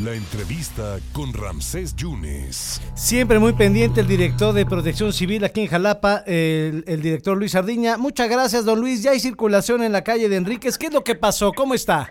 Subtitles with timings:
[0.00, 2.80] La entrevista con Ramsés Yunes.
[2.96, 7.52] Siempre muy pendiente el director de Protección Civil aquí en Jalapa, el, el, director Luis
[7.52, 7.98] Sardiña.
[7.98, 9.02] Muchas gracias, don Luis.
[9.02, 10.78] Ya hay circulación en la calle de Enríquez.
[10.78, 11.52] ¿Qué es lo que pasó?
[11.52, 12.08] ¿Cómo está?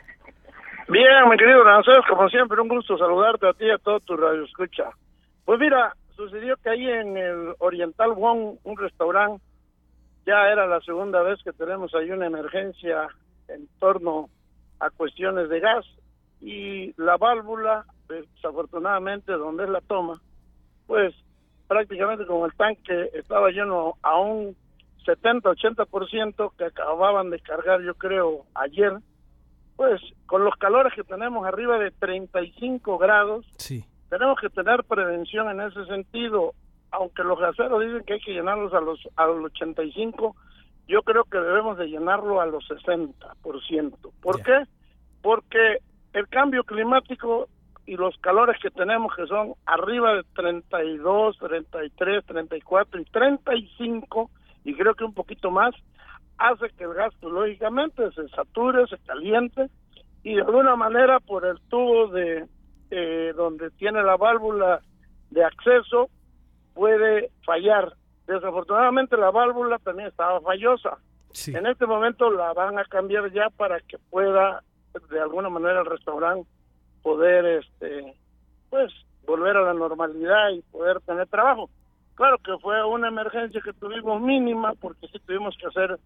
[0.90, 4.16] Bien, mi querido Ramsés, como siempre, un gusto saludarte a ti y a todo tu
[4.16, 4.84] radio escucha.
[5.44, 9.44] Pues mira, sucedió que ahí en el Oriental One, un restaurante,
[10.28, 13.08] ya era la segunda vez que tenemos ahí una emergencia
[13.48, 14.30] en torno
[14.80, 15.84] a cuestiones de gas
[16.42, 20.20] y la válvula, desafortunadamente, donde es la toma,
[20.88, 21.14] pues
[21.68, 24.56] prácticamente como el tanque estaba lleno a un
[25.06, 28.94] 70-80% que acababan de cargar, yo creo, ayer,
[29.76, 33.86] pues con los calores que tenemos arriba de 35 grados, sí.
[34.10, 36.54] tenemos que tener prevención en ese sentido.
[36.94, 40.36] Aunque los gaseros dicen que hay que llenarlos a los, a los 85,
[40.90, 44.12] yo creo que debemos de llenarlo a los 60%.
[44.22, 44.44] ¿Por Ya.
[44.44, 44.64] qué?
[45.22, 45.78] Porque
[46.14, 47.48] el cambio climático
[47.86, 54.32] y los calores que tenemos que son arriba de 32, 33, 34 y 35
[54.64, 55.74] y creo que un poquito más
[56.38, 59.70] hace que el gas lógicamente se sature, se caliente
[60.24, 62.46] y de alguna manera por el tubo de
[62.92, 64.82] eh, donde tiene la válvula
[65.30, 66.10] de acceso
[66.74, 67.94] puede fallar.
[68.28, 70.98] Desafortunadamente la válvula también estaba fallosa.
[71.32, 71.56] Sí.
[71.56, 74.62] En este momento la van a cambiar ya para que pueda
[75.10, 76.50] de alguna manera el restaurante
[77.02, 78.16] poder este
[78.70, 78.92] pues
[79.26, 81.70] volver a la normalidad y poder tener trabajo.
[82.16, 86.00] Claro que fue una emergencia que tuvimos mínima porque sí tuvimos que hacer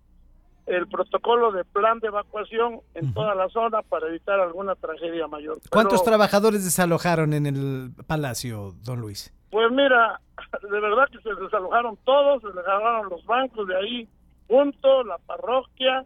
[0.66, 5.59] el protocolo de plan de evacuación en toda la zona para evitar alguna tragedia mayor.
[5.70, 9.31] ¿Cuántos Pero, trabajadores desalojaron en el palacio, don Luis?
[9.52, 10.20] Pues mira,
[10.61, 14.09] de verdad que se desalojaron todos, se desalojaron los bancos de ahí
[14.47, 16.05] junto, la parroquia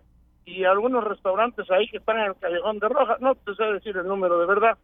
[0.58, 3.20] y algunos restaurantes ahí que están en el Callejón de Rojas.
[3.22, 4.78] No te sé decir el número de verdad,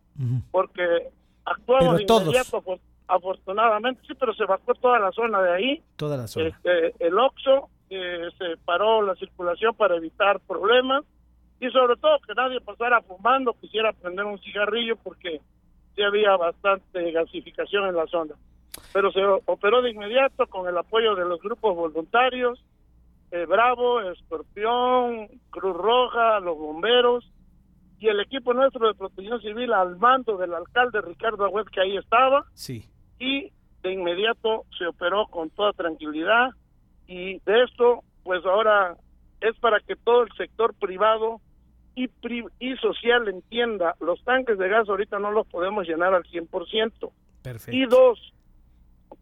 [0.51, 1.09] porque
[1.45, 5.83] actuamos de inmediato, afor- afortunadamente, sí, pero se evacuó toda la zona de ahí.
[5.95, 6.47] Toda la zona.
[6.47, 11.03] Este, el Oxxo eh, se paró la circulación para evitar problemas
[11.59, 15.39] y sobre todo que nadie pasara fumando, quisiera prender un cigarrillo porque
[15.95, 18.35] sí había bastante gasificación en la zona.
[18.91, 22.61] Pero se operó de inmediato con el apoyo de los grupos voluntarios,
[23.31, 27.29] eh, Bravo, Escorpión, Cruz Roja, los bomberos
[27.99, 31.97] y el equipo nuestro de protección civil al mando del alcalde Ricardo Agüed que ahí
[31.97, 32.85] estaba Sí.
[33.19, 33.51] y
[33.83, 36.49] de inmediato se operó con toda tranquilidad
[37.07, 38.95] y de esto pues ahora
[39.41, 41.39] es para que todo el sector privado
[41.93, 46.23] y, pri- y social entienda, los tanques de gas ahorita no los podemos llenar al
[46.25, 47.11] 100%.
[47.41, 47.77] Perfecto.
[47.77, 48.33] Y dos,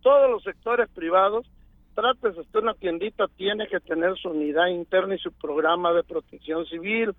[0.02, 1.46] todos los sectores privados,
[1.94, 6.66] trates de una tiendita, tiene que tener su unidad interna y su programa de protección
[6.66, 7.14] civil,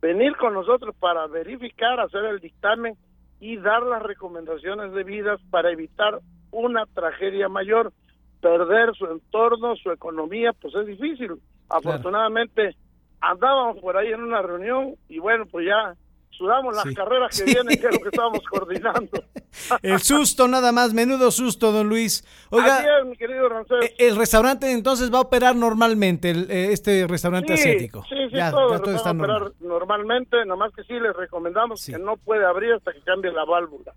[0.00, 2.94] venir con nosotros para verificar, hacer el dictamen
[3.40, 7.92] y dar las recomendaciones debidas para evitar una tragedia mayor,
[8.40, 11.34] perder su entorno, su economía, pues es difícil.
[11.68, 12.76] Afortunadamente
[13.20, 15.94] andábamos por ahí en una reunión y bueno, pues ya
[16.30, 16.94] sudamos las Sí.
[16.94, 17.54] carreras que Sí.
[17.54, 19.22] vienen, que es lo que estábamos coordinando.
[19.82, 22.24] El susto nada más, menudo susto, don Luis.
[22.50, 23.84] Oiga, mi querido Rancés.
[23.84, 28.04] eh, el restaurante entonces va a operar normalmente, el, eh, este restaurante Sí, asiático.
[28.08, 29.54] Sí, sí, ya, todo, ya todo va está a operar normal.
[29.60, 33.44] normalmente, nada más que sí les recomendamos que no puede abrir hasta que cambie la
[33.44, 33.92] válvula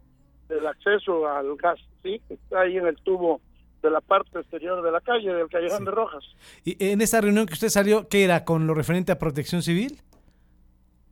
[0.50, 2.20] del acceso al gas, ¿sí?
[2.30, 3.40] Está ahí en el tubo
[3.84, 6.24] de la parte exterior de la calle, del Callejón de Rojas.
[6.64, 8.46] Y en esa reunión que usted salió, ¿qué era?
[8.46, 10.02] ¿Con lo referente a protección civil?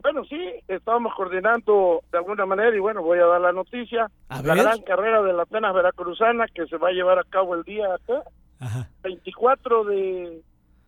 [0.02, 0.38] Bueno, sí,
[0.68, 4.10] estábamos coordinando de alguna manera y bueno, voy a dar la noticia.
[4.30, 4.64] A la ver.
[4.64, 7.94] gran carrera de la Atenas Veracruzana que se va a llevar a cabo el día
[7.94, 8.24] acá,
[8.60, 10.42] Ajá, 24 de,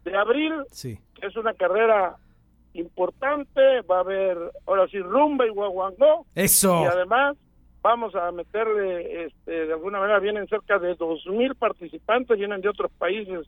[0.06, 0.98] de abril, sí.
[1.22, 2.16] es una carrera
[2.74, 6.26] importante, va a haber ahora sí rumba y guaguangó.
[6.36, 6.84] Eso.
[6.84, 7.38] y además
[7.82, 12.70] vamos a meterle este, de alguna manera vienen cerca de dos mil participantes vienen de
[12.70, 13.48] otros países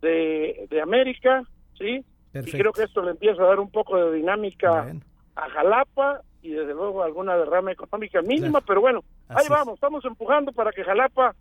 [0.00, 1.42] de, de América
[1.76, 2.04] sí
[2.38, 2.56] Perfecto.
[2.56, 4.92] y creo que esto le empieza a dar un poco de dinámica
[5.36, 8.64] a Jalapa y desde luego alguna derrama económica mínima Claro.
[8.66, 11.34] pero bueno Así ahí vamos estamos empujando para que Jalapa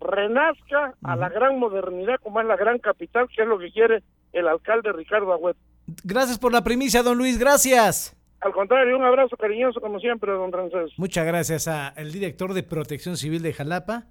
[0.00, 4.02] renazca a la gran modernidad como es la gran capital que es lo que quiere
[4.32, 5.56] el alcalde Ricardo Agüet
[6.04, 7.36] Gracias por la primicia, don Luis.
[7.38, 8.16] Gracias.
[8.40, 13.16] al contrario un abrazo cariñoso como siempre don Francés Muchas gracias al director de Protección
[13.16, 14.04] Civil de Jalapa,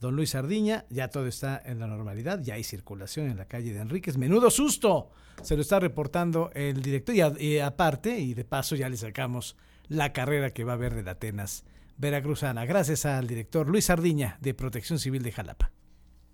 [0.00, 0.84] don Luis Sardiña.
[0.90, 4.16] Ya todo está en la normalidad, ya hay circulación en la calle de Enríquez.
[4.16, 5.10] Menudo susto,
[5.42, 9.56] se lo está reportando el director y, aparte, y de paso ya le sacamos
[9.88, 11.64] la carrera que va a haber de Atenas
[11.96, 12.64] Veracruzana.
[12.64, 15.72] Gracias al director Luis Sardiña de Protección Civil de Jalapa.